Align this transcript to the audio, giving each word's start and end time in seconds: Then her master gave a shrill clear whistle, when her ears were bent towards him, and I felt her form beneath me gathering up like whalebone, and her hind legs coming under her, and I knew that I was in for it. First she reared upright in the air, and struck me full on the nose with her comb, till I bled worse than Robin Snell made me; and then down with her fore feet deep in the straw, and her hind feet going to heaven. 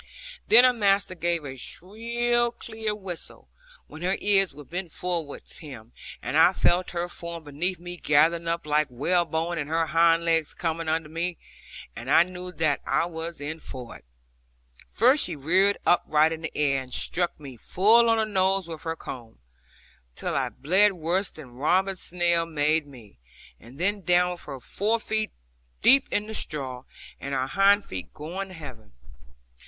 Then 0.47 0.63
her 0.63 0.73
master 0.73 1.13
gave 1.13 1.45
a 1.45 1.57
shrill 1.57 2.51
clear 2.53 2.95
whistle, 2.95 3.49
when 3.85 4.01
her 4.01 4.17
ears 4.19 4.51
were 4.51 4.65
bent 4.65 4.91
towards 4.91 5.59
him, 5.59 5.91
and 6.23 6.35
I 6.35 6.53
felt 6.53 6.89
her 6.89 7.07
form 7.07 7.43
beneath 7.43 7.79
me 7.79 7.97
gathering 7.97 8.47
up 8.47 8.65
like 8.65 8.87
whalebone, 8.89 9.59
and 9.59 9.69
her 9.69 9.85
hind 9.85 10.25
legs 10.25 10.55
coming 10.55 10.89
under 10.89 11.07
her, 11.07 11.33
and 11.95 12.09
I 12.09 12.23
knew 12.23 12.51
that 12.53 12.81
I 12.83 13.05
was 13.05 13.39
in 13.39 13.59
for 13.59 13.95
it. 13.95 14.05
First 14.91 15.25
she 15.25 15.35
reared 15.35 15.77
upright 15.85 16.31
in 16.33 16.41
the 16.41 16.57
air, 16.57 16.81
and 16.81 16.91
struck 16.91 17.39
me 17.39 17.55
full 17.55 18.09
on 18.09 18.17
the 18.17 18.25
nose 18.25 18.67
with 18.67 18.81
her 18.81 18.95
comb, 18.95 19.37
till 20.15 20.33
I 20.35 20.49
bled 20.49 20.93
worse 20.93 21.29
than 21.29 21.51
Robin 21.53 21.95
Snell 21.95 22.47
made 22.47 22.87
me; 22.87 23.19
and 23.59 23.79
then 23.79 24.01
down 24.01 24.31
with 24.31 24.45
her 24.45 24.59
fore 24.59 24.97
feet 24.97 25.29
deep 25.83 26.07
in 26.09 26.25
the 26.25 26.33
straw, 26.33 26.85
and 27.19 27.35
her 27.35 27.45
hind 27.45 27.85
feet 27.85 28.11
going 28.15 28.47
to 28.47 28.53
heaven. 28.55 28.93